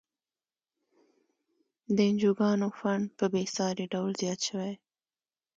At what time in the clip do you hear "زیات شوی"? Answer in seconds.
4.21-4.73